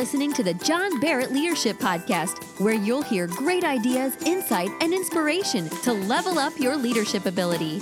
[0.00, 5.68] listening to the John Barrett Leadership Podcast, where you'll hear great ideas, insight, and inspiration
[5.82, 7.80] to level up your leadership ability.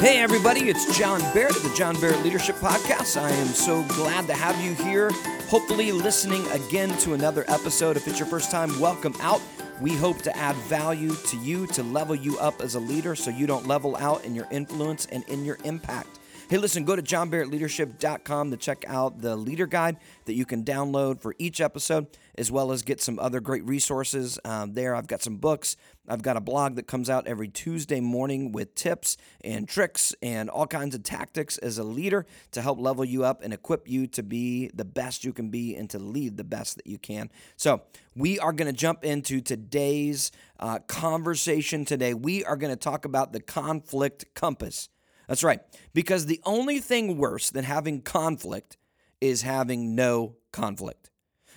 [0.00, 3.22] Hey, everybody, it's John Barrett of the John Barrett Leadership Podcast.
[3.22, 5.12] I am so glad to have you here.
[5.46, 7.96] Hopefully, listening again to another episode.
[7.96, 9.40] If it's your first time, welcome out.
[9.80, 13.30] We hope to add value to you to level you up as a leader so
[13.30, 16.18] you don't level out in your influence and in your impact.
[16.50, 21.20] Hey, listen, go to johnbarrettleadership.com to check out the leader guide that you can download
[21.20, 22.06] for each episode,
[22.38, 24.94] as well as get some other great resources um, there.
[24.94, 25.76] I've got some books.
[26.08, 30.48] I've got a blog that comes out every Tuesday morning with tips and tricks and
[30.48, 34.06] all kinds of tactics as a leader to help level you up and equip you
[34.06, 37.30] to be the best you can be and to lead the best that you can.
[37.56, 37.82] So,
[38.16, 42.14] we are going to jump into today's uh, conversation today.
[42.14, 44.88] We are going to talk about the conflict compass.
[45.28, 45.60] That's right.
[45.94, 48.76] Because the only thing worse than having conflict
[49.20, 51.10] is having no conflict.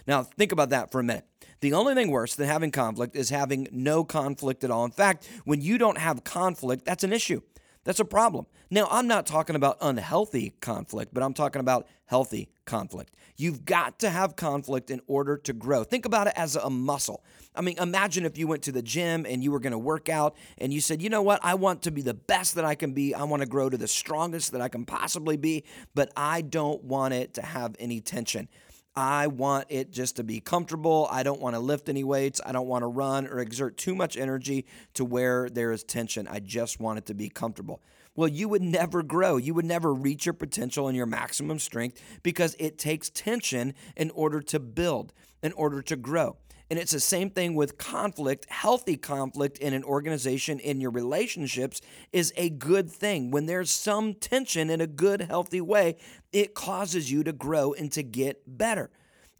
[0.05, 1.25] Now, think about that for a minute.
[1.61, 4.83] The only thing worse than having conflict is having no conflict at all.
[4.83, 7.41] In fact, when you don't have conflict, that's an issue.
[7.83, 8.45] That's a problem.
[8.69, 13.15] Now, I'm not talking about unhealthy conflict, but I'm talking about healthy conflict.
[13.37, 15.83] You've got to have conflict in order to grow.
[15.83, 17.23] Think about it as a muscle.
[17.55, 20.09] I mean, imagine if you went to the gym and you were going to work
[20.09, 22.75] out and you said, you know what, I want to be the best that I
[22.75, 23.15] can be.
[23.15, 25.63] I want to grow to the strongest that I can possibly be,
[25.95, 28.47] but I don't want it to have any tension.
[28.95, 31.07] I want it just to be comfortable.
[31.09, 32.41] I don't want to lift any weights.
[32.45, 36.27] I don't want to run or exert too much energy to where there is tension.
[36.27, 37.81] I just want it to be comfortable.
[38.15, 39.37] Well, you would never grow.
[39.37, 44.11] You would never reach your potential and your maximum strength because it takes tension in
[44.11, 46.35] order to build, in order to grow.
[46.71, 48.45] And it's the same thing with conflict.
[48.49, 51.81] Healthy conflict in an organization, in your relationships,
[52.13, 53.29] is a good thing.
[53.29, 55.97] When there's some tension in a good, healthy way,
[56.31, 58.89] it causes you to grow and to get better.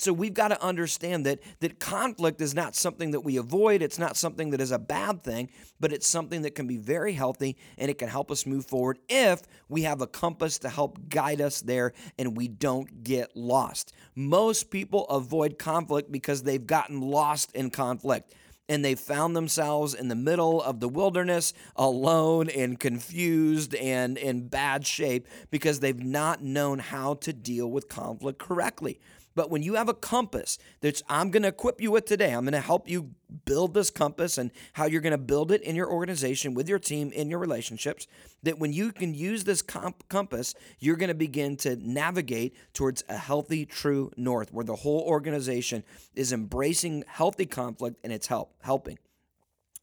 [0.01, 3.99] So we've got to understand that that conflict is not something that we avoid, it's
[3.99, 5.49] not something that is a bad thing,
[5.79, 8.97] but it's something that can be very healthy and it can help us move forward
[9.07, 13.93] if we have a compass to help guide us there and we don't get lost.
[14.15, 18.33] Most people avoid conflict because they've gotten lost in conflict
[18.67, 24.47] and they found themselves in the middle of the wilderness alone and confused and in
[24.47, 28.99] bad shape because they've not known how to deal with conflict correctly.
[29.35, 32.43] But when you have a compass that I'm going to equip you with today, I'm
[32.43, 33.11] going to help you
[33.45, 36.79] build this compass and how you're going to build it in your organization, with your
[36.79, 38.07] team, in your relationships.
[38.43, 43.03] That when you can use this comp- compass, you're going to begin to navigate towards
[43.07, 48.53] a healthy, true north where the whole organization is embracing healthy conflict and it's help
[48.61, 48.97] helping.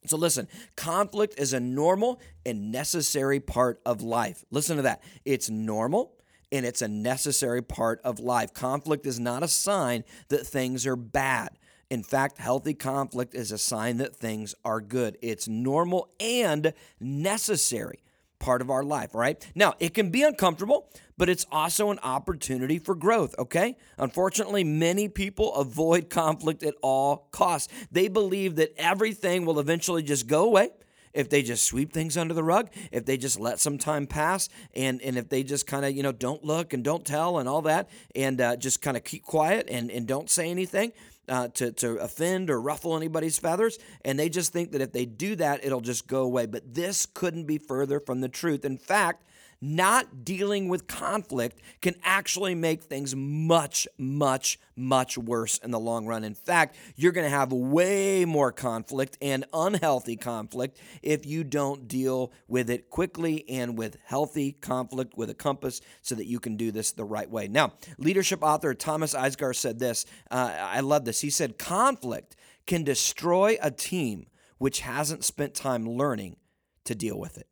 [0.06, 4.44] So, listen, conflict is a normal and necessary part of life.
[4.50, 5.02] Listen to that.
[5.24, 6.14] It's normal
[6.52, 8.52] and it's a necessary part of life.
[8.52, 11.50] Conflict is not a sign that things are bad.
[11.90, 15.16] In fact, healthy conflict is a sign that things are good.
[15.22, 18.02] It's normal and necessary
[18.38, 19.44] part of our life, right?
[19.54, 23.76] Now, it can be uncomfortable, but it's also an opportunity for growth, okay?
[23.96, 27.72] Unfortunately, many people avoid conflict at all costs.
[27.90, 30.70] They believe that everything will eventually just go away
[31.18, 34.48] if they just sweep things under the rug, if they just let some time pass,
[34.74, 37.48] and, and if they just kind of, you know, don't look and don't tell and
[37.48, 40.92] all that, and uh, just kind of keep quiet and, and don't say anything.
[41.30, 43.78] Uh, to, to offend or ruffle anybody's feathers.
[44.02, 46.46] And they just think that if they do that, it'll just go away.
[46.46, 48.64] But this couldn't be further from the truth.
[48.64, 49.26] In fact,
[49.60, 56.06] not dealing with conflict can actually make things much, much, much worse in the long
[56.06, 56.24] run.
[56.24, 61.88] In fact, you're going to have way more conflict and unhealthy conflict if you don't
[61.88, 66.56] deal with it quickly and with healthy conflict with a compass so that you can
[66.56, 67.48] do this the right way.
[67.48, 70.06] Now, leadership author Thomas Isgar said this.
[70.30, 71.20] Uh, I love this.
[71.20, 72.36] He said, Conflict
[72.66, 74.26] can destroy a team
[74.58, 76.36] which hasn't spent time learning
[76.84, 77.46] to deal with it.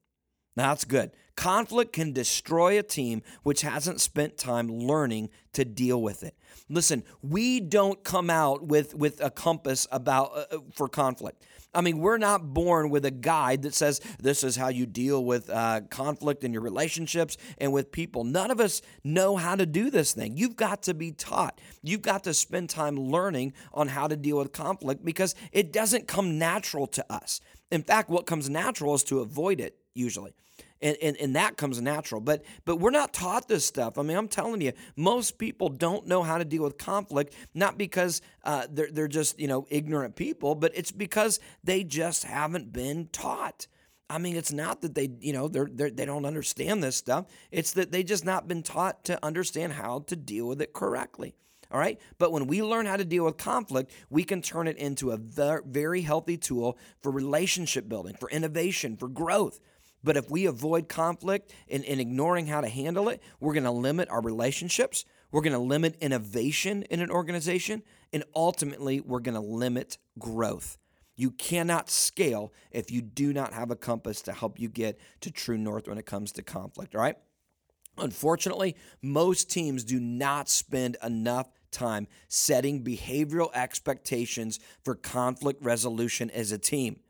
[0.57, 1.11] Now, that's good.
[1.37, 6.35] Conflict can destroy a team which hasn't spent time learning to deal with it.
[6.69, 11.45] Listen, we don't come out with, with a compass about uh, uh, for conflict.
[11.75, 15.25] I mean, we're not born with a guide that says this is how you deal
[15.25, 18.25] with uh, conflict in your relationships and with people.
[18.25, 20.39] None of us know how to do this thing.
[20.39, 21.61] You've got to be taught.
[21.83, 26.09] You've got to spend time learning on how to deal with conflict because it doesn't
[26.09, 27.41] come natural to us.
[27.71, 30.35] In fact, what comes natural is to avoid it usually
[30.81, 32.21] and, and, and that comes natural.
[32.21, 33.99] But but we're not taught this stuff.
[33.99, 37.79] I mean, I'm telling you, most people don't know how to deal with conflict, not
[37.79, 42.73] because uh, they're they're just you know ignorant people, but it's because they just haven't
[42.73, 43.67] been taught.
[44.09, 47.27] I mean, it's not that they, you know, they're, they're they don't understand this stuff.
[47.51, 51.35] It's that they just not been taught to understand how to deal with it correctly.
[51.73, 52.01] All right.
[52.19, 55.17] But when we learn how to deal with conflict, we can turn it into a
[55.17, 59.59] very healthy tool for relationship building, for innovation, for growth.
[60.07, 63.73] But if we avoid conflict and, and ignoring how to handle it, we're going to
[63.73, 65.05] limit our relationships.
[65.33, 67.83] We're going to limit innovation in an organization.
[68.13, 70.79] And ultimately, we're going to limit growth.
[71.17, 75.33] You cannot scale if you do not have a compass to help you get to
[75.33, 77.17] true north when it comes to conflict, all right?
[77.99, 86.53] Unfortunately, most teams do not spend enough time setting behavioral expectations for conflict resolution as
[86.53, 87.01] a team.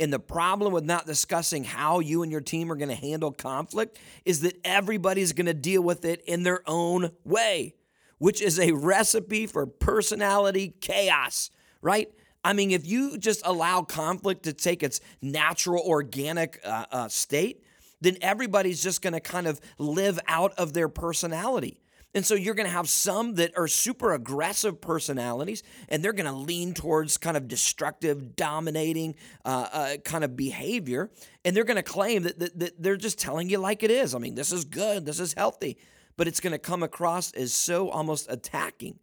[0.00, 3.32] And the problem with not discussing how you and your team are going to handle
[3.32, 7.74] conflict is that everybody's going to deal with it in their own way,
[8.18, 12.10] which is a recipe for personality chaos, right?
[12.44, 17.64] I mean, if you just allow conflict to take its natural, organic uh, uh, state,
[18.00, 21.80] then everybody's just going to kind of live out of their personality.
[22.14, 26.26] And so you're going to have some that are super aggressive personalities, and they're going
[26.26, 29.14] to lean towards kind of destructive, dominating
[29.44, 31.10] uh, uh, kind of behavior.
[31.44, 34.14] And they're going to claim that, that, that they're just telling you like it is.
[34.14, 35.76] I mean, this is good, this is healthy,
[36.16, 38.98] but it's going to come across as so almost attacking.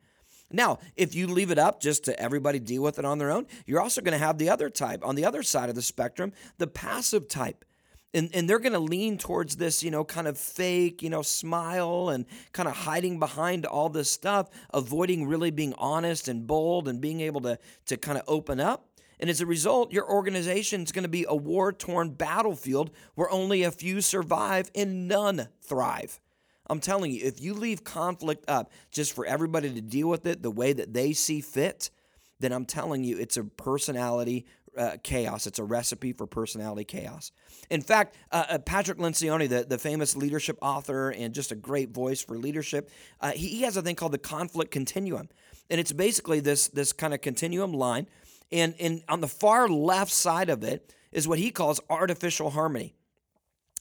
[0.52, 3.48] Now, if you leave it up just to everybody deal with it on their own,
[3.66, 6.34] you're also going to have the other type on the other side of the spectrum,
[6.58, 7.65] the passive type
[8.16, 11.22] and, and they're going to lean towards this, you know, kind of fake, you know,
[11.22, 16.88] smile and kind of hiding behind all this stuff, avoiding really being honest and bold
[16.88, 18.88] and being able to, to kind of open up.
[19.20, 23.30] And as a result, your organization is going to be a war torn battlefield where
[23.30, 26.20] only a few survive and none thrive.
[26.68, 30.42] I'm telling you, if you leave conflict up just for everybody to deal with it
[30.42, 31.92] the way that they see fit,
[32.40, 34.46] then I'm telling you, it's a personality
[34.78, 35.48] uh, chaos.
[35.48, 37.32] It's a recipe for personality chaos.
[37.70, 41.92] In fact, uh, uh, Patrick Lencioni, the, the famous leadership author and just a great
[41.92, 42.90] voice for leadership,
[43.22, 45.30] uh, he, he has a thing called the conflict continuum.
[45.70, 48.08] And it's basically this, this kind of continuum line.
[48.52, 52.94] And, and on the far left side of it is what he calls artificial harmony.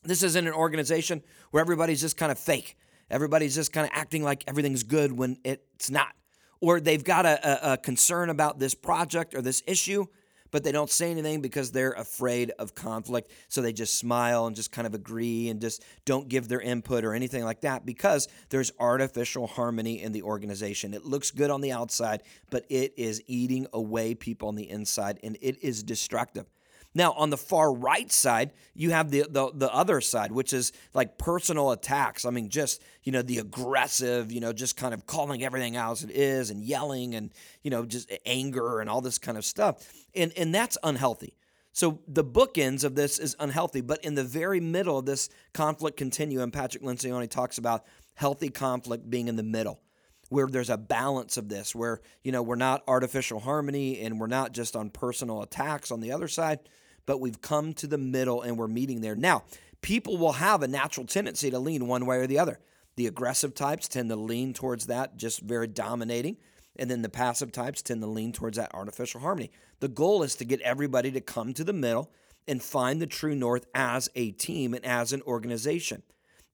[0.04, 2.76] This is in an organization where everybody's just kind of fake.
[3.10, 6.14] Everybody's just kind of acting like everything's good when it's not.
[6.60, 10.06] Or they've got a, a, a concern about this project or this issue,
[10.54, 13.28] but they don't say anything because they're afraid of conflict.
[13.48, 17.04] So they just smile and just kind of agree and just don't give their input
[17.04, 20.94] or anything like that because there's artificial harmony in the organization.
[20.94, 25.18] It looks good on the outside, but it is eating away people on the inside
[25.24, 26.46] and it is destructive.
[26.94, 30.72] Now, on the far right side, you have the, the, the other side, which is
[30.92, 32.24] like personal attacks.
[32.24, 35.92] I mean, just you know the aggressive, you know, just kind of calling everything out
[35.92, 37.32] as it is and yelling and
[37.62, 41.36] you know just anger and all this kind of stuff, and and that's unhealthy.
[41.72, 45.96] So the bookends of this is unhealthy, but in the very middle of this conflict
[45.96, 49.80] continuum, Patrick Lencioni talks about healthy conflict being in the middle
[50.28, 54.26] where there's a balance of this where you know we're not artificial harmony and we're
[54.26, 56.60] not just on personal attacks on the other side
[57.06, 59.16] but we've come to the middle and we're meeting there.
[59.16, 59.44] Now,
[59.82, 62.58] people will have a natural tendency to lean one way or the other.
[62.96, 66.36] The aggressive types tend to lean towards that, just very dominating.
[66.76, 69.50] And then the passive types tend to lean towards that artificial harmony.
[69.80, 72.10] The goal is to get everybody to come to the middle
[72.46, 76.02] and find the true north as a team and as an organization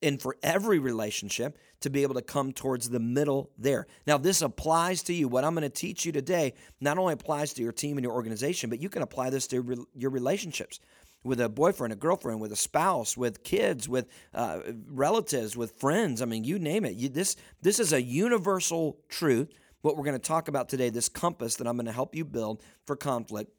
[0.03, 3.87] and for every relationship to be able to come towards the middle there.
[4.07, 5.29] Now, this applies to you.
[5.29, 8.15] What I'm going to teach you today not only applies to your team and your
[8.15, 10.81] organization, but you can apply this to re- your relationships
[11.23, 16.23] with a boyfriend, a girlfriend, with a spouse, with kids, with uh, relatives, with friends.
[16.23, 16.95] I mean, you name it.
[16.95, 19.53] You, this this is a universal truth.
[19.83, 22.25] What we're going to talk about today, this compass that I'm going to help you
[22.25, 23.51] build for conflict,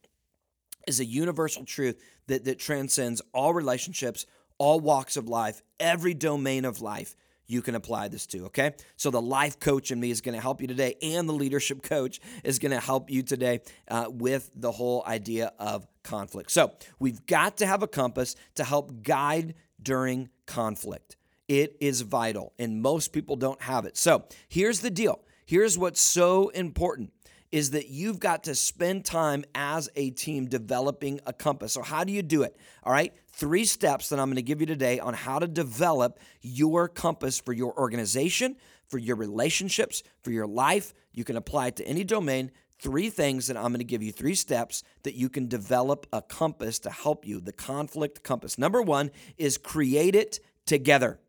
[0.87, 4.25] is a universal truth that, that transcends all relationships,
[4.61, 7.15] all walks of life, every domain of life
[7.47, 8.73] you can apply this to, okay?
[8.95, 11.81] So the life coach in me is going to help you today, and the leadership
[11.95, 16.51] coach is going to help you today uh, with the whole idea of conflict.
[16.51, 21.17] So we've got to have a compass to help guide during conflict.
[21.47, 23.97] It is vital, and most people don't have it.
[23.97, 25.21] So here's the deal.
[25.43, 27.11] Here's what's so important
[27.51, 31.73] is that you've got to spend time as a team developing a compass.
[31.73, 32.55] So, how do you do it?
[32.83, 36.19] All right, three steps that I'm going to give you today on how to develop
[36.41, 38.55] your compass for your organization,
[38.87, 40.93] for your relationships, for your life.
[41.13, 42.51] You can apply it to any domain.
[42.79, 46.21] Three things that I'm going to give you, three steps that you can develop a
[46.21, 48.57] compass to help you, the conflict compass.
[48.57, 51.19] Number one is create it together.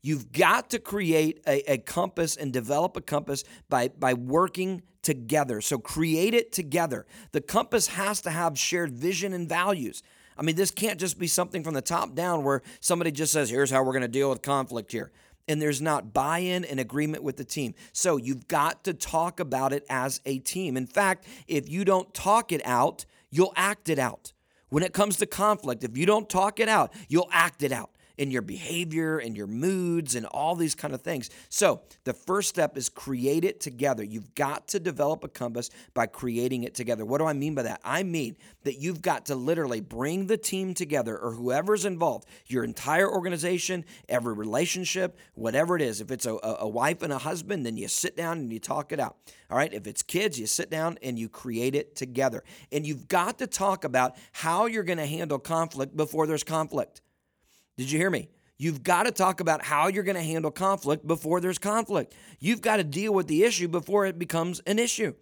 [0.00, 5.60] You've got to create a, a, compass and develop a compass by, by working together.
[5.60, 7.06] So create it together.
[7.32, 10.02] The compass has to have shared vision and values.
[10.36, 13.50] I mean, this can't just be something from the top down where somebody just says,
[13.50, 15.12] here's how we're going to deal with conflict here.
[15.46, 17.74] And there's not buy in and agreement with the team.
[17.92, 20.76] So you've got to talk about it as a team.
[20.76, 24.32] In fact, if you don't talk it out, you'll act it out.
[24.70, 27.93] When it comes to conflict, if you don't talk it out, you'll act it out
[28.18, 31.30] in your behavior and your moods and all these kind of things.
[31.48, 34.04] So, the first step is create it together.
[34.04, 37.04] You've got to develop a compass by creating it together.
[37.04, 37.80] What do I mean by that?
[37.84, 42.64] I mean that you've got to literally bring the team together or whoever's involved, your
[42.64, 46.00] entire organization, every relationship, whatever it is.
[46.00, 48.92] If it's a, a wife and a husband, then you sit down and you talk
[48.92, 49.16] it out.
[49.50, 49.72] All right.
[49.72, 52.42] If it's kids, you sit down and you create it together.
[52.72, 57.00] And you've got to talk about how you're going to handle conflict before there's conflict.
[57.76, 58.28] Did you hear me?
[58.56, 62.14] You've got to talk about how you're going to handle conflict before there's conflict.
[62.38, 65.14] You've got to deal with the issue before it becomes an issue.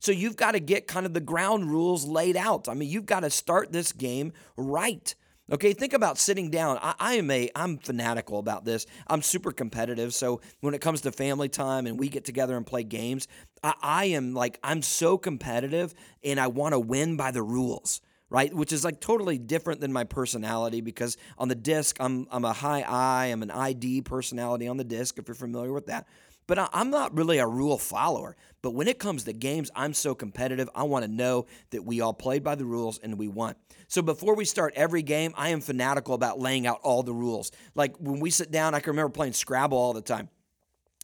[0.00, 2.68] So you've got to get kind of the ground rules laid out.
[2.68, 5.14] I mean, you've got to start this game right.
[5.52, 6.78] Okay, think about sitting down.
[6.80, 8.86] I, I, am a I'm fanatical about this.
[9.08, 10.14] I'm super competitive.
[10.14, 13.28] So when it comes to family time and we get together and play games,
[13.62, 15.92] I, I am like I'm so competitive
[16.24, 18.54] and I want to win by the rules right?
[18.54, 22.52] Which is like totally different than my personality because on the DISC, I'm, I'm a
[22.52, 26.06] high I, I'm an ID personality on the DISC, if you're familiar with that.
[26.46, 28.36] But I'm not really a rule follower.
[28.60, 30.68] But when it comes to games, I'm so competitive.
[30.74, 33.54] I want to know that we all played by the rules and we won.
[33.86, 37.52] So before we start every game, I am fanatical about laying out all the rules.
[37.76, 40.28] Like when we sit down, I can remember playing Scrabble all the time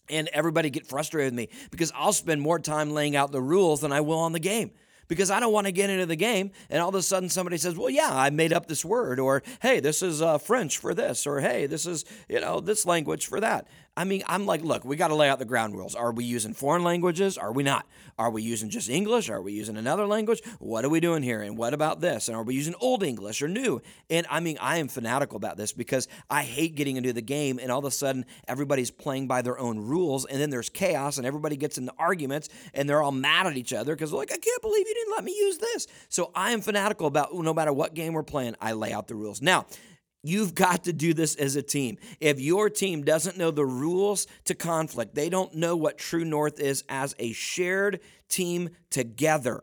[0.09, 3.80] and everybody get frustrated with me because I'll spend more time laying out the rules
[3.80, 4.73] than I will on the game
[5.09, 7.59] because I don't want to get into the game and all of a sudden somebody
[7.59, 10.95] says, "Well, yeah, I made up this word," or "Hey, this is uh, French for
[10.95, 14.62] this," or "Hey, this is you know this language for that." I mean, I'm like,
[14.62, 15.95] look, we got to lay out the ground rules.
[15.95, 17.38] Are we using foreign languages?
[17.38, 17.87] Are we not?
[18.19, 19.31] Are we using just English?
[19.31, 20.43] Are we using another language?
[20.59, 21.41] What are we doing here?
[21.41, 22.29] And what about this?
[22.29, 23.81] And are we using old English or new?
[24.11, 27.59] And I mean, I am fanatical about this because I hate getting into the game
[27.59, 31.17] and all of a sudden everybody's playing by their own rules and then there's chaos
[31.17, 34.37] and everybody gets into arguments and they're all mad at each other because like, I
[34.37, 35.87] can't believe you didn't let me use this.
[36.11, 39.15] So I am fanatical about no matter what game we're playing, I lay out the
[39.15, 39.41] rules.
[39.41, 39.67] Now,
[40.26, 41.99] You've got to do this as a team.
[42.18, 46.59] If your team doesn't know the rules to conflict, they don't know what true north
[46.59, 49.62] is as a shared team together,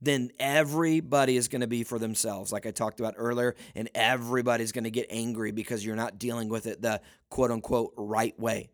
[0.00, 4.72] then everybody is going to be for themselves, like I talked about earlier, and everybody's
[4.72, 8.70] going to get angry because you're not dealing with it the quote unquote right way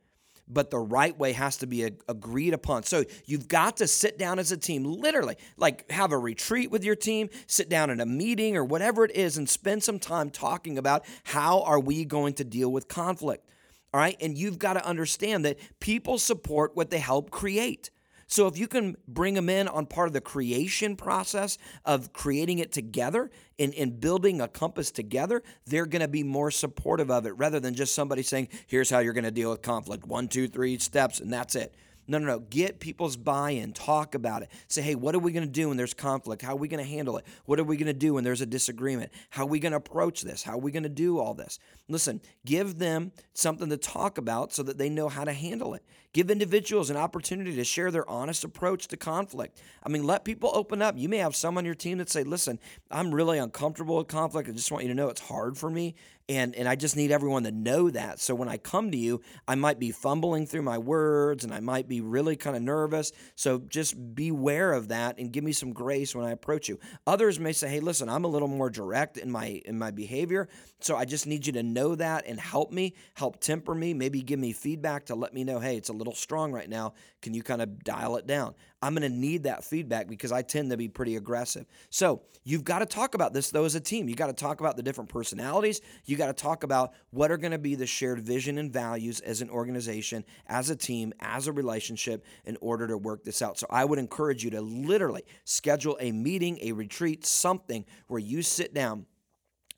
[0.48, 2.82] but the right way has to be agreed upon.
[2.82, 6.84] So you've got to sit down as a team, literally, like have a retreat with
[6.84, 10.30] your team, sit down in a meeting or whatever it is, and spend some time
[10.30, 13.48] talking about how are we going to deal with conflict.
[13.92, 14.16] All right.
[14.20, 17.90] And you've got to understand that people support what they help create.
[18.28, 21.56] So if you can bring them in on part of the creation process
[21.86, 26.50] of creating it together and, and building a compass together, they're going to be more
[26.50, 29.62] supportive of it rather than just somebody saying, here's how you're going to deal with
[29.62, 31.74] conflict one, two, three steps, and that's it.
[32.10, 32.38] No, no, no.
[32.40, 33.74] Get people's buy in.
[33.74, 34.50] Talk about it.
[34.66, 36.40] Say, hey, what are we going to do when there's conflict?
[36.40, 37.26] How are we going to handle it?
[37.44, 39.12] What are we going to do when there's a disagreement?
[39.28, 40.42] How are we going to approach this?
[40.42, 41.58] How are we going to do all this?
[41.86, 45.82] Listen, give them something to talk about so that they know how to handle it.
[46.14, 49.60] Give individuals an opportunity to share their honest approach to conflict.
[49.82, 50.96] I mean, let people open up.
[50.96, 52.58] You may have some on your team that say, listen,
[52.90, 54.48] I'm really uncomfortable with conflict.
[54.48, 55.94] I just want you to know it's hard for me.
[56.30, 58.20] And, and I just need everyone to know that.
[58.20, 61.60] So when I come to you, I might be fumbling through my words and I
[61.60, 63.12] might be really kind of nervous.
[63.34, 66.78] So just beware of that and give me some grace when I approach you.
[67.06, 70.48] Others may say, hey, listen, I'm a little more direct in my in my behavior.
[70.80, 74.22] So I just need you to know that and help me, help temper me, maybe
[74.22, 76.92] give me feedback to let me know, hey, it's a little strong right now.
[77.22, 78.54] Can you kind of dial it down?
[78.80, 81.66] I'm going to need that feedback because I tend to be pretty aggressive.
[81.90, 84.08] So you've got to talk about this though as a team.
[84.08, 85.80] You got to talk about the different personalities.
[86.04, 89.20] You got to talk about what are going to be the shared vision and values
[89.20, 93.58] as an organization, as a team, as a relationship in order to work this out.
[93.58, 98.42] So I would encourage you to literally schedule a meeting, a retreat, something where you
[98.42, 99.06] sit down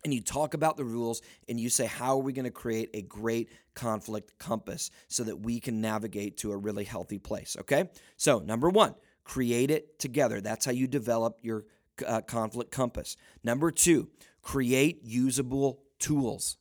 [0.04, 2.90] and you talk about the rules and you say, How are we going to create
[2.94, 7.56] a great conflict compass so that we can navigate to a really healthy place?
[7.60, 7.88] Okay.
[8.16, 10.40] So, number one, create it together.
[10.40, 11.64] That's how you develop your
[12.06, 13.16] uh, conflict compass.
[13.44, 14.08] Number two,
[14.42, 16.56] create usable tools.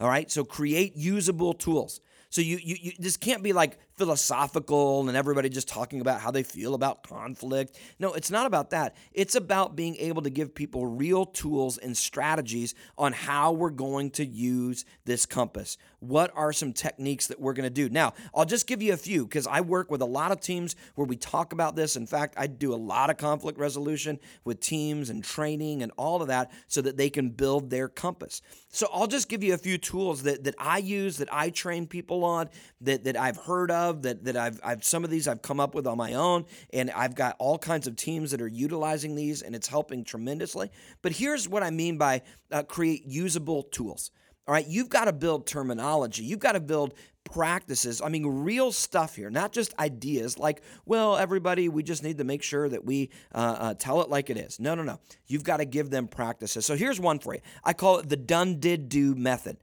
[0.00, 0.30] All right.
[0.30, 2.00] So, create usable tools.
[2.30, 6.30] So you, you, you this can't be like philosophical and everybody just talking about how
[6.30, 7.78] they feel about conflict.
[7.98, 8.94] No, it's not about that.
[9.12, 14.10] It's about being able to give people real tools and strategies on how we're going
[14.12, 15.78] to use this compass.
[16.00, 17.88] What are some techniques that we're going to do?
[17.88, 20.76] Now, I'll just give you a few because I work with a lot of teams
[20.94, 21.96] where we talk about this.
[21.96, 26.20] In fact, I do a lot of conflict resolution with teams and training and all
[26.20, 28.42] of that so that they can build their compass.
[28.68, 31.86] So I'll just give you a few tools that, that I use, that I train
[31.86, 32.50] people on,
[32.82, 35.86] that, that I've heard that, that I've, I've some of these I've come up with
[35.86, 39.54] on my own, and I've got all kinds of teams that are utilizing these, and
[39.54, 40.70] it's helping tremendously.
[41.02, 44.10] But here's what I mean by uh, create usable tools.
[44.48, 46.22] All right, you've got to build terminology.
[46.22, 48.00] You've got to build practices.
[48.00, 52.24] I mean, real stuff here, not just ideas like, well, everybody, we just need to
[52.24, 54.60] make sure that we uh, uh, tell it like it is.
[54.60, 55.00] No, no, no.
[55.26, 56.64] You've got to give them practices.
[56.64, 57.40] So here's one for you.
[57.64, 59.56] I call it the done, did, do method.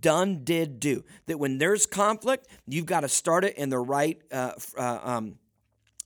[0.00, 1.04] Done, did, do.
[1.26, 4.20] That when there's conflict, you've got to start it in the right.
[4.30, 5.36] Uh, uh um,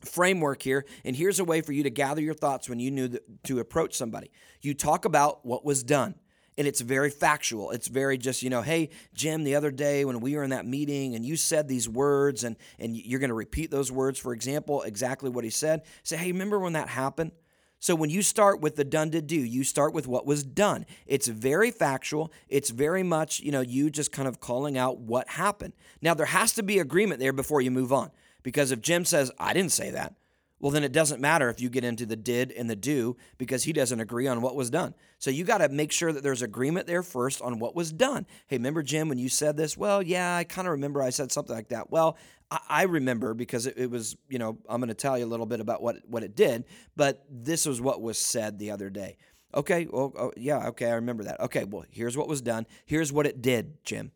[0.00, 3.16] framework here and here's a way for you to gather your thoughts when you knew
[3.44, 6.16] to approach somebody you talk about what was done
[6.58, 7.70] and it's very factual.
[7.70, 10.66] It's very just, you know, hey, Jim, the other day when we were in that
[10.66, 14.32] meeting and you said these words and, and you're going to repeat those words, for
[14.32, 15.82] example, exactly what he said.
[16.02, 17.32] Say, hey, remember when that happened?
[17.82, 20.86] So when you start with the done to do, you start with what was done.
[21.04, 22.32] It's very factual.
[22.48, 25.72] It's very much, you know, you just kind of calling out what happened.
[26.00, 28.12] Now, there has to be agreement there before you move on.
[28.44, 30.14] Because if Jim says, I didn't say that,
[30.62, 33.64] well, then it doesn't matter if you get into the did and the do because
[33.64, 34.94] he doesn't agree on what was done.
[35.18, 38.26] So you got to make sure that there's agreement there first on what was done.
[38.46, 39.76] Hey, remember, Jim, when you said this?
[39.76, 41.90] Well, yeah, I kind of remember I said something like that.
[41.90, 42.16] Well,
[42.48, 45.26] I, I remember because it, it, was, you know, I'm going to tell you a
[45.26, 46.64] little bit about what, what it did,
[46.94, 49.16] but this was what was said the other day.
[49.56, 51.40] Okay, well, oh, yeah, okay, I remember that.
[51.40, 52.68] Okay, well, here's what was done.
[52.86, 54.12] Here's what it did, Jim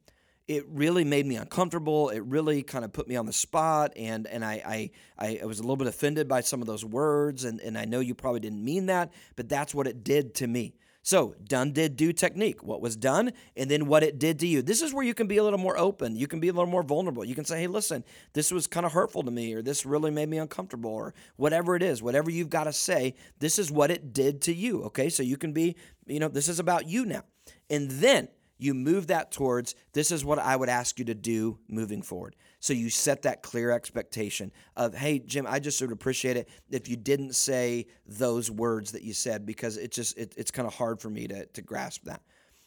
[0.49, 2.11] it really made me uncomfortable.
[2.11, 5.59] It really kind of put me on the spot, and and I I, I was
[5.59, 8.41] a little bit offended by some of those words, and, and I know you probably
[8.41, 10.75] didn't mean that, but that's what it did to me.
[11.03, 12.65] So, done, did, do technique.
[12.65, 14.61] What was done, and then what it did to you.
[14.61, 16.17] This is where you can be a little more open.
[16.17, 17.25] You can be a little more vulnerable.
[17.25, 20.11] You can say, hey, listen, this was kind of hurtful to me, or this really
[20.11, 23.93] made me uncomfortable, or whatever it is, whatever you've got to say, this is what
[23.93, 24.83] it did to you.
[24.87, 25.77] Okay, so you can be,
[26.07, 27.23] you know, this is about you now.
[27.71, 28.27] And then
[28.59, 32.37] you move that towards this is what I would ask you to do moving forward.
[32.61, 36.89] So you set that clear expectation of, hey, Jim, I just would appreciate it if
[36.89, 40.75] you didn't say those words that you said because it just it, it's kind of
[40.75, 42.23] hard for me to, to grasp that.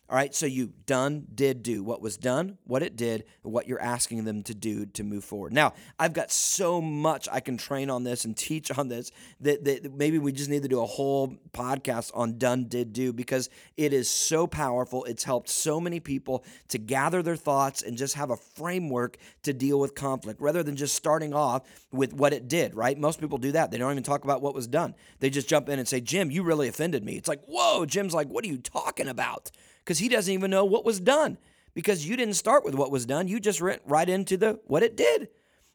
[0.10, 1.84] All right, so you done, did, do.
[1.84, 5.54] What was done, what it did, what you're asking them to do to move forward.
[5.54, 9.64] Now, I've got so much I can train on this and teach on this that,
[9.66, 13.52] that maybe we just need to do a whole podcast on done, did, do because
[13.78, 15.04] it is so powerful.
[15.04, 19.54] It's helped so many people to gather their thoughts and just have a framework to
[19.54, 22.98] deal with conflict rather than just starting off with what it did, right?
[22.98, 23.70] Most people do that.
[23.70, 24.96] They don't even talk about what was done.
[25.20, 27.16] They just jump in and say, Jim, you really offended me.
[27.16, 29.52] It's like, whoa, Jim's like, what are you talking about?
[29.90, 31.36] Because he doesn't even know what was done
[31.74, 33.28] because you didn't start with what was done.
[33.28, 35.30] You just went right into the what it did.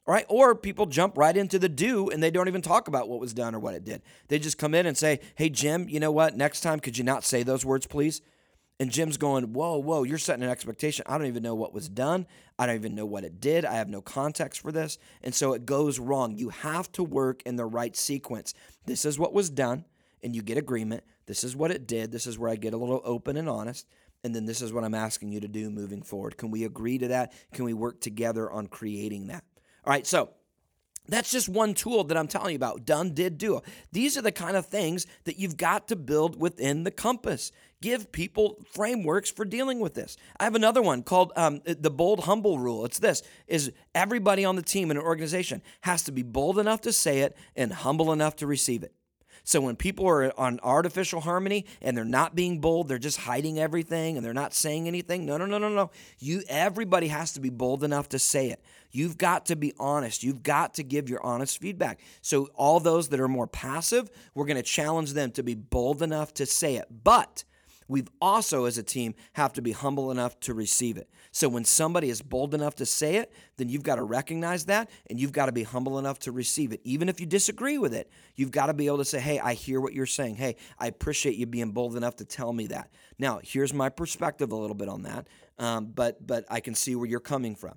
[0.06, 0.24] Right?
[0.28, 3.34] Or people jump right into the do and they don't even talk about what was
[3.34, 4.02] done or what it did.
[4.28, 6.36] They just come in and say, Hey, Jim, you know what?
[6.36, 8.20] Next time, could you not say those words, please?
[8.78, 11.04] And Jim's going, Whoa, whoa, you're setting an expectation.
[11.08, 12.28] I don't even know what was done.
[12.56, 13.64] I don't even know what it did.
[13.64, 14.96] I have no context for this.
[15.24, 16.36] And so it goes wrong.
[16.36, 18.54] You have to work in the right sequence.
[18.86, 19.86] This is what was done,
[20.22, 21.02] and you get agreement.
[21.26, 22.12] This is what it did.
[22.12, 23.86] This is where I get a little open and honest.
[24.24, 26.38] And then this is what I'm asking you to do moving forward.
[26.38, 27.34] Can we agree to that?
[27.52, 29.44] Can we work together on creating that?
[29.84, 30.30] All right, so
[31.06, 32.86] that's just one tool that I'm telling you about.
[32.86, 33.60] Done, did, do.
[33.92, 37.52] These are the kind of things that you've got to build within the compass.
[37.82, 40.16] Give people frameworks for dealing with this.
[40.40, 42.86] I have another one called um, the bold, humble rule.
[42.86, 46.80] It's this: is everybody on the team in an organization has to be bold enough
[46.82, 48.94] to say it and humble enough to receive it.
[49.44, 53.58] So when people are on artificial harmony and they're not being bold, they're just hiding
[53.58, 55.26] everything and they're not saying anything.
[55.26, 55.90] No, no, no, no, no.
[56.18, 58.62] You everybody has to be bold enough to say it.
[58.90, 60.22] You've got to be honest.
[60.22, 62.00] You've got to give your honest feedback.
[62.22, 66.00] So all those that are more passive, we're going to challenge them to be bold
[66.00, 66.86] enough to say it.
[67.02, 67.44] But
[67.88, 71.08] we've also, as a team, have to be humble enough to receive it.
[71.32, 74.88] So when somebody is bold enough to say it, then you've got to recognize that
[75.10, 76.80] and you've got to be humble enough to receive it.
[76.84, 79.54] Even if you disagree with it, you've got to be able to say, hey, I
[79.54, 80.36] hear what you're saying.
[80.36, 82.90] Hey, I appreciate you being bold enough to tell me that.
[83.18, 86.94] Now, here's my perspective a little bit on that, um, but, but I can see
[86.96, 87.74] where you're coming from.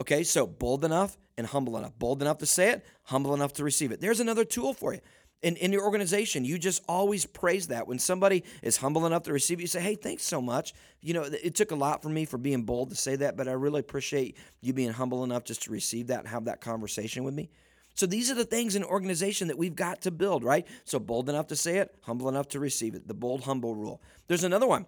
[0.00, 1.98] Okay, so bold enough and humble enough.
[1.98, 4.00] Bold enough to say it, humble enough to receive it.
[4.00, 5.00] There's another tool for you.
[5.42, 7.86] In, in your organization, you just always praise that.
[7.86, 10.74] When somebody is humble enough to receive it, you say, hey, thanks so much.
[11.00, 13.46] You know, it took a lot for me for being bold to say that, but
[13.46, 17.22] I really appreciate you being humble enough just to receive that and have that conversation
[17.22, 17.50] with me.
[17.94, 20.66] So these are the things in organization that we've got to build, right?
[20.84, 23.08] So bold enough to say it, humble enough to receive it.
[23.08, 24.00] The bold, humble rule.
[24.28, 24.86] There's another one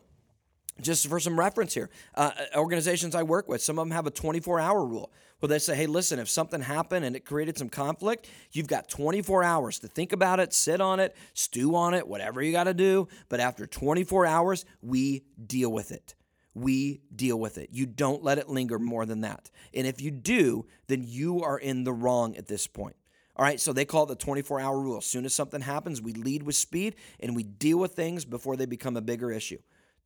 [0.82, 4.10] just for some reference here, uh, organizations I work with, some of them have a
[4.10, 7.68] 24 hour rule where they say, hey, listen, if something happened and it created some
[7.68, 12.06] conflict, you've got 24 hours to think about it, sit on it, stew on it,
[12.06, 13.08] whatever you got to do.
[13.28, 16.14] But after 24 hours, we deal with it.
[16.54, 17.70] We deal with it.
[17.72, 19.50] You don't let it linger more than that.
[19.72, 22.96] And if you do, then you are in the wrong at this point.
[23.36, 24.98] All right, so they call it the 24 hour rule.
[24.98, 28.56] As soon as something happens, we lead with speed and we deal with things before
[28.56, 29.58] they become a bigger issue.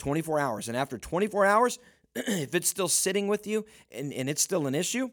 [0.05, 0.69] 24 hours.
[0.69, 1.79] And after 24 hours,
[2.15, 5.09] if it's still sitting with you and, and it's still an issue,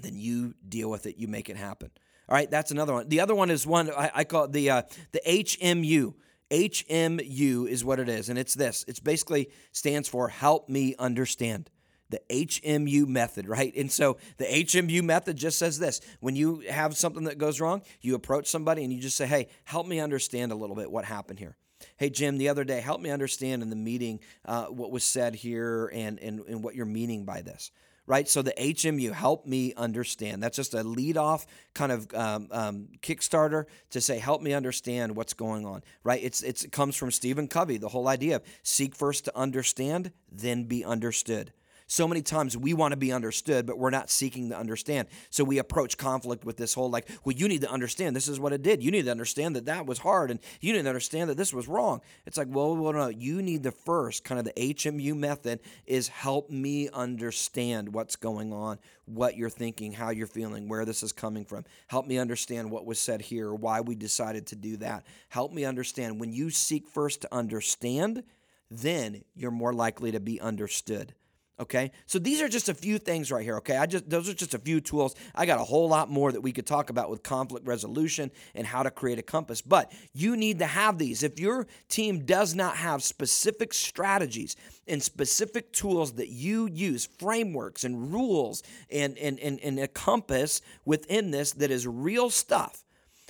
[0.00, 1.18] then you deal with it.
[1.18, 1.92] You make it happen.
[2.28, 3.08] All right, that's another one.
[3.08, 6.14] The other one is one I, I call the uh, the HMU.
[6.50, 8.84] HMU is what it is, and it's this.
[8.88, 11.70] It's basically stands for Help Me Understand.
[12.10, 13.72] The HMU method, right?
[13.76, 17.82] And so the HMU method just says this: when you have something that goes wrong,
[18.00, 21.04] you approach somebody and you just say, "Hey, help me understand a little bit what
[21.04, 21.56] happened here."
[22.02, 25.36] Hey, Jim, the other day, help me understand in the meeting uh, what was said
[25.36, 27.70] here and, and, and what you're meaning by this
[28.08, 28.28] right?
[28.28, 30.42] So the HMU, help me understand.
[30.42, 35.14] That's just a lead off kind of um, um, Kickstarter to say, help me understand
[35.14, 36.20] what's going on, right?
[36.20, 40.10] It's, it's, it comes from Stephen Covey, the whole idea of seek first to understand,
[40.28, 41.52] then be understood.
[41.92, 45.08] So many times we want to be understood, but we're not seeking to understand.
[45.28, 48.40] So we approach conflict with this whole like, well, you need to understand this is
[48.40, 48.82] what it did.
[48.82, 51.52] You need to understand that that was hard, and you need to understand that this
[51.52, 52.00] was wrong.
[52.24, 56.08] It's like, well, well no, you need the first kind of the HMU method is
[56.08, 61.12] help me understand what's going on, what you're thinking, how you're feeling, where this is
[61.12, 61.66] coming from.
[61.88, 65.04] Help me understand what was said here, why we decided to do that.
[65.28, 66.18] Help me understand.
[66.18, 68.22] When you seek first to understand,
[68.70, 71.12] then you're more likely to be understood.
[71.60, 73.56] Okay, so these are just a few things right here.
[73.58, 75.14] Okay, I just those are just a few tools.
[75.34, 78.66] I got a whole lot more that we could talk about with conflict resolution and
[78.66, 79.60] how to create a compass.
[79.60, 81.22] But you need to have these.
[81.22, 84.56] If your team does not have specific strategies
[84.88, 90.62] and specific tools that you use, frameworks and rules, and and and, and a compass
[90.86, 92.82] within this that is real stuff,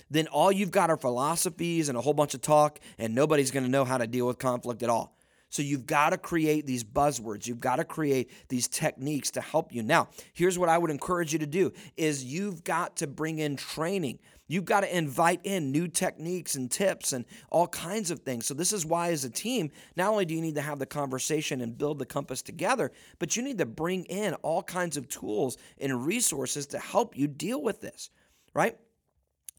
[0.09, 3.65] then all you've got are philosophies and a whole bunch of talk, and nobody's going
[3.65, 5.13] to know how to deal with conflict at all.
[5.53, 7.45] So you've got to create these buzzwords.
[7.45, 9.83] You've got to create these techniques to help you.
[9.83, 13.55] Now, here's what I would encourage you to do is you've got to bring in
[13.55, 14.17] training.
[14.47, 18.47] You've got to invite in new techniques and tips and all kinds of things.
[18.47, 20.87] So this is why as a team, not only do you need to have the
[20.87, 25.07] conversation and build the compass together, but you need to bring in all kinds of
[25.07, 28.09] tools and resources to help you deal with this,
[28.55, 28.75] right?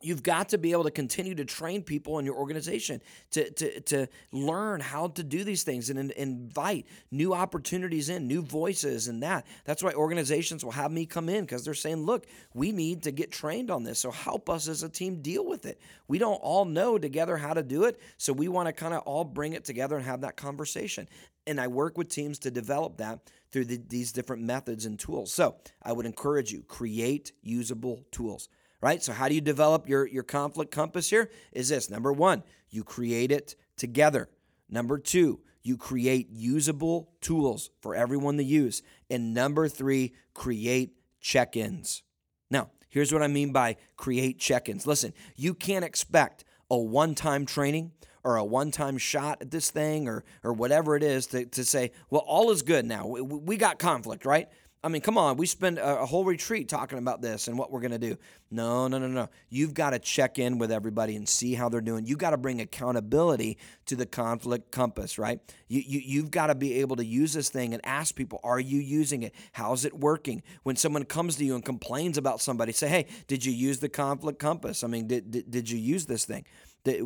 [0.05, 3.81] You've got to be able to continue to train people in your organization to, to,
[3.81, 9.23] to learn how to do these things and, invite new opportunities in, new voices, and
[9.23, 9.47] that.
[9.65, 13.13] That's why organizations will have me come in because they're saying, look, we need to
[13.13, 13.99] get trained on this.
[13.99, 15.81] So help us as a team deal with it.
[16.07, 17.99] We don't all know together how to do it.
[18.19, 21.09] So we want to kind of all bring it together and have that conversation.
[21.47, 25.33] And I work with teams to develop that through the, these different methods and tools.
[25.33, 28.49] So I would encourage you create usable tools
[28.85, 29.03] right?
[29.03, 31.31] So, how do you develop your, your conflict compass here?
[31.53, 34.29] Is this number one, you create it together.
[34.69, 38.83] Number two, you create usable tools for everyone to use.
[39.09, 42.03] And number three, create check ins.
[42.51, 44.87] Now, here's what I mean by create check ins.
[44.87, 47.93] Listen, you can't expect a one time training
[48.23, 51.65] or a one time shot at this thing or, or whatever it is to, to
[51.65, 53.07] say, well, all is good now.
[53.07, 54.51] We, we got conflict, right?
[54.85, 57.81] I mean, come on, we spend a, whole retreat talking about this and what we're
[57.81, 58.19] going to do.
[58.51, 59.31] No, no, no, no.
[59.49, 62.05] You've got to check in with everybody and see how they're doing.
[62.05, 65.41] You've got to bring accountability to the conflict compass, right?
[65.69, 68.61] You, you, you've got to be able to use this thing and ask people, are
[68.61, 69.35] you using it?
[69.53, 70.43] How's it working?
[70.65, 73.89] When someone comes to you and complains about somebody, say, hey, did you use the
[73.89, 74.85] conflict compass?
[74.85, 76.45] I mean, did, did, did you use this thing?
[76.85, 77.03] Did,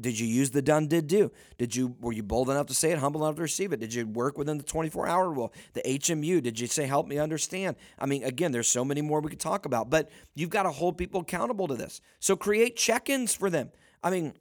[0.00, 1.30] did you use the done did do?
[1.58, 3.80] Did you were you bold enough to say it, humble enough to receive it?
[3.80, 5.52] Did you work within the 24 hour rule?
[5.74, 7.76] The HMU, did you say help me understand?
[7.98, 10.70] I mean, again, there's so many more we could talk about, but you've got to
[10.70, 12.00] hold people accountable to this.
[12.20, 13.70] So create check-ins for them.
[14.02, 14.32] I mean,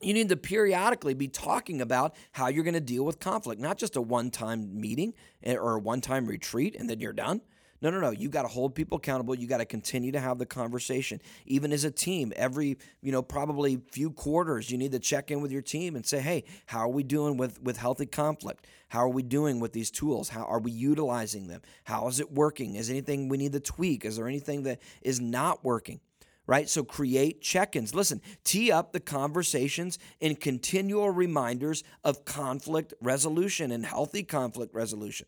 [0.00, 3.76] you need to periodically be talking about how you're going to deal with conflict, not
[3.76, 7.42] just a one-time meeting eh, or a one-time retreat and then you're done.
[7.80, 8.10] No, no, no.
[8.10, 9.34] You got to hold people accountable.
[9.34, 11.20] You got to continue to have the conversation.
[11.44, 15.40] Even as a team, every, you know, probably few quarters, you need to check in
[15.40, 18.66] with your team and say, hey, how are we doing with, with healthy conflict?
[18.88, 20.28] How are we doing with these tools?
[20.28, 21.60] How are we utilizing them?
[21.84, 22.76] How is it working?
[22.76, 24.04] Is anything we need to tweak?
[24.04, 26.00] Is there anything that is not working?
[26.48, 26.68] right?
[26.68, 27.92] So create check ins.
[27.92, 35.26] Listen, tee up the conversations and continual reminders of conflict resolution and healthy conflict resolution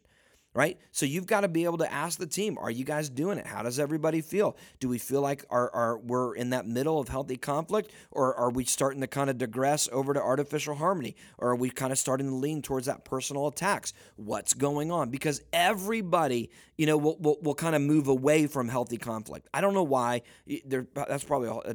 [0.59, 0.77] right?
[0.91, 3.47] So you've got to be able to ask the team, are you guys doing it?
[3.47, 4.57] How does everybody feel?
[4.81, 8.51] Do we feel like our, our we're in that middle of healthy conflict or are
[8.51, 11.99] we starting to kind of digress over to artificial harmony or are we kind of
[11.99, 13.93] starting to lean towards that personal attacks?
[14.17, 15.11] What's going on?
[15.11, 19.47] Because everybody, you know, will, will, will kind of move away from healthy conflict.
[19.55, 20.23] I don't know why.
[20.65, 21.75] There, that's probably a, a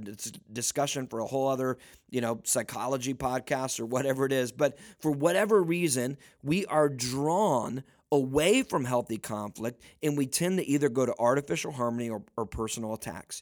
[0.51, 1.77] discussion for a whole other,
[2.09, 4.51] you know, psychology podcast or whatever it is.
[4.51, 10.65] But for whatever reason, we are drawn away from healthy conflict and we tend to
[10.67, 13.41] either go to artificial harmony or, or personal attacks.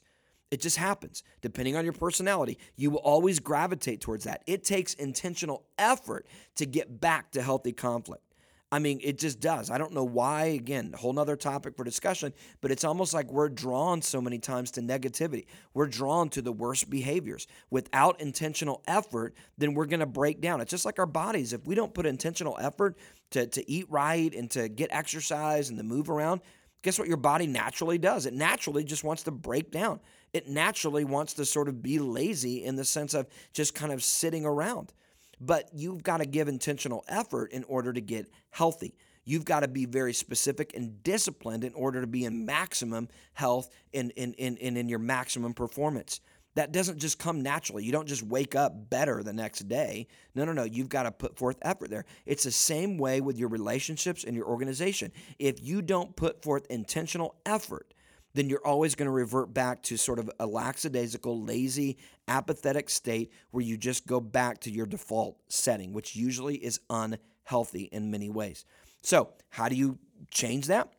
[0.50, 1.22] It just happens.
[1.42, 4.42] Depending on your personality, you will always gravitate towards that.
[4.46, 8.22] It takes intentional effort to get back to healthy conflict.
[8.72, 9.70] I mean, it just does.
[9.70, 10.46] I don't know why.
[10.46, 12.32] Again, a whole nother topic for discussion,
[12.62, 15.44] but it's almost like we're drawn so many times to negativity.
[15.74, 17.46] We're drawn to the worst behaviors.
[17.68, 20.62] Without intentional effort, then we're going to break down.
[20.62, 21.52] It's just like our bodies.
[21.52, 22.96] If we don't put intentional effort
[23.32, 26.40] to, to eat right and to get exercise and to move around,
[26.80, 28.24] guess what your body naturally does?
[28.24, 30.00] It naturally just wants to break down.
[30.32, 34.02] It naturally wants to sort of be lazy in the sense of just kind of
[34.02, 34.94] sitting around.
[35.44, 38.94] But you've got to give intentional effort in order to get healthy.
[39.24, 43.68] You've got to be very specific and disciplined in order to be in maximum health
[43.92, 46.20] and in, your maximum performance.
[46.54, 47.82] That doesn't just come naturally.
[47.82, 50.06] You don't just wake up better the next day.
[50.36, 50.64] No, no, no.
[50.64, 52.04] You've got to put forth effort there.
[52.24, 55.10] It's the same way with your relationships and your organization.
[55.40, 57.94] If you don't put forth intentional effort,
[58.34, 63.32] then you're always going to revert back to sort of a lackadaisical, lazy, apathetic state
[63.50, 68.30] where you just go back to your default setting, which usually is unhealthy in many
[68.30, 68.64] ways.
[69.02, 69.98] So, how do you
[70.30, 70.92] change that?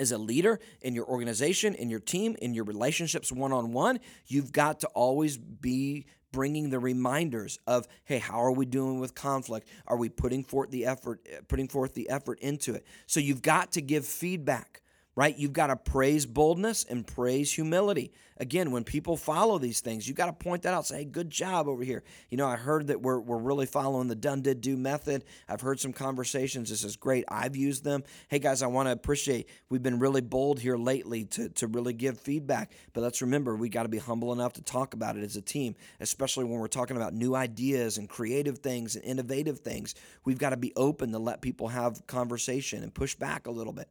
[0.00, 3.98] As a leader in your organization, in your team, in your relationships one on one,
[4.26, 9.14] you've got to always be bringing the reminders of hey how are we doing with
[9.14, 13.18] conflict are we putting forth the effort eh, putting forth the effort into it so
[13.18, 14.82] you've got to give feedback
[15.18, 15.36] right?
[15.36, 18.12] You've got to praise boldness and praise humility.
[18.36, 20.86] Again, when people follow these things, you've got to point that out.
[20.86, 22.04] Say, hey, good job over here.
[22.30, 25.24] You know, I heard that we're, we're really following the done, did, do method.
[25.48, 26.70] I've heard some conversations.
[26.70, 27.24] This is great.
[27.26, 28.04] I've used them.
[28.28, 31.94] Hey, guys, I want to appreciate, we've been really bold here lately to, to really
[31.94, 32.70] give feedback.
[32.92, 35.42] But let's remember, we got to be humble enough to talk about it as a
[35.42, 39.96] team, especially when we're talking about new ideas and creative things and innovative things.
[40.24, 43.72] We've got to be open to let people have conversation and push back a little
[43.72, 43.90] bit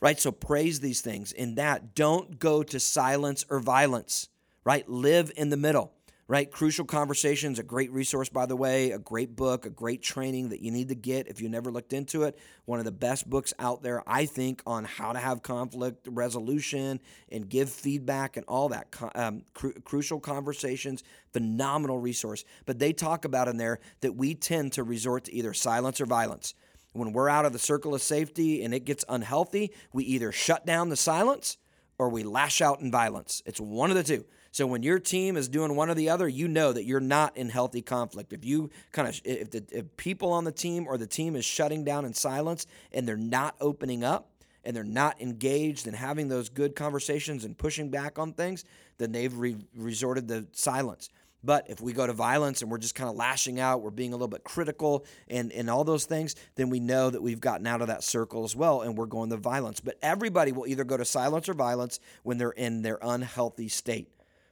[0.00, 0.18] right?
[0.18, 1.32] So praise these things.
[1.32, 4.28] In that, don't go to silence or violence,
[4.64, 4.88] right?
[4.88, 5.92] Live in the middle,
[6.28, 6.50] right?
[6.50, 10.60] Crucial Conversations, a great resource, by the way, a great book, a great training that
[10.60, 12.38] you need to get if you never looked into it.
[12.66, 17.00] One of the best books out there, I think, on how to have conflict resolution
[17.32, 18.94] and give feedback and all that.
[19.14, 22.44] Um, cru- crucial Conversations, phenomenal resource.
[22.66, 26.06] But they talk about in there that we tend to resort to either silence or
[26.06, 26.54] violence.
[26.92, 30.66] When we're out of the circle of safety and it gets unhealthy, we either shut
[30.66, 31.58] down the silence
[31.98, 33.42] or we lash out in violence.
[33.44, 34.24] It's one of the two.
[34.50, 37.36] So when your team is doing one or the other, you know that you're not
[37.36, 38.32] in healthy conflict.
[38.32, 41.44] If you kind of if the if people on the team or the team is
[41.44, 44.30] shutting down in silence and they're not opening up
[44.64, 48.64] and they're not engaged and having those good conversations and pushing back on things,
[48.96, 51.10] then they've re- resorted to silence.
[51.44, 54.12] But if we go to violence and we're just kind of lashing out, we're being
[54.12, 57.66] a little bit critical and, and all those things, then we know that we've gotten
[57.66, 59.78] out of that circle as well and we're going to violence.
[59.78, 64.08] But everybody will either go to silence or violence when they're in their unhealthy state.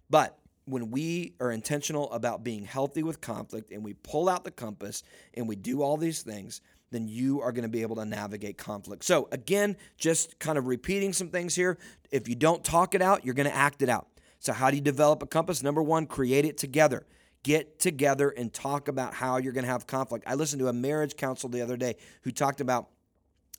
[0.08, 4.50] But when we are intentional about being healthy with conflict and we pull out the
[4.50, 5.02] compass
[5.34, 8.58] and we do all these things, then you are going to be able to navigate
[8.58, 9.04] conflict.
[9.04, 11.78] So, again, just kind of repeating some things here.
[12.10, 14.06] If you don't talk it out, you're going to act it out.
[14.38, 15.62] So, how do you develop a compass?
[15.62, 17.06] Number one, create it together.
[17.42, 20.24] Get together and talk about how you're going to have conflict.
[20.26, 22.88] I listened to a marriage counsel the other day who talked about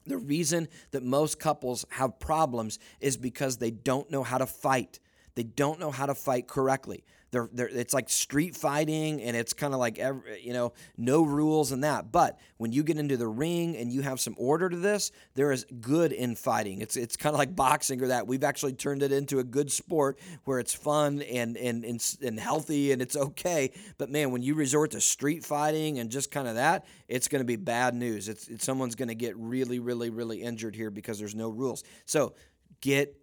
[0.06, 5.00] the reason that most couples have problems is because they don't know how to fight.
[5.36, 7.04] They don't know how to fight correctly.
[7.32, 11.24] They're, they're, it's like street fighting and it's kind of like every, you know no
[11.24, 12.12] rules and that.
[12.12, 15.52] But when you get into the ring and you have some order to this there
[15.52, 16.82] is good in fighting.
[16.82, 18.28] It's it's kind of like boxing or that.
[18.28, 22.40] We've actually turned it into a good sport where it's fun and and and, and
[22.40, 23.72] healthy and it's okay.
[23.98, 27.42] But man when you resort to street fighting and just kind of that it's going
[27.42, 28.30] to be bad news.
[28.30, 31.84] It's, it's someone's going to get really really really injured here because there's no rules.
[32.06, 32.36] So
[32.82, 33.16] get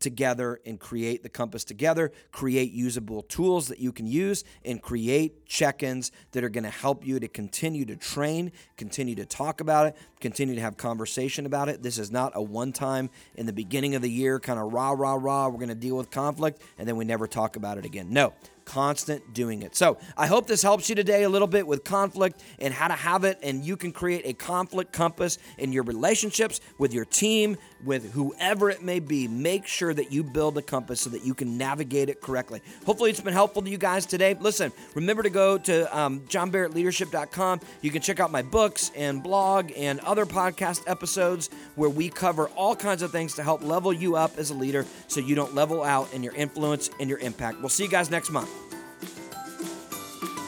[0.00, 5.46] together and create the compass together, create usable tools that you can use, and create
[5.46, 9.60] check ins that are going to help you to continue to train, continue to talk
[9.60, 11.82] about it, continue to have conversation about it.
[11.82, 14.90] This is not a one time in the beginning of the year kind of rah,
[14.90, 17.84] rah, rah, we're going to deal with conflict, and then we never talk about it
[17.84, 18.08] again.
[18.10, 18.32] No,
[18.64, 19.74] constant doing it.
[19.76, 22.94] So I hope this helps you today a little bit with conflict and how to
[22.94, 27.56] have it, and you can create a conflict compass in your relationships with your team,
[27.84, 29.28] with whoever it may be.
[29.28, 32.62] Make sure that you build a compass so that you can navigate it correctly.
[32.84, 34.36] Hopefully, it's been helpful to you guys today.
[34.38, 37.60] Listen, remember to go to um, johnbarrettleadership.com.
[37.82, 42.48] You can check out my books and blog and other podcast episodes where we cover
[42.50, 45.54] all kinds of things to help level you up as a leader so you don't
[45.54, 47.60] level out in your influence and your impact.
[47.60, 48.50] We'll see you guys next month.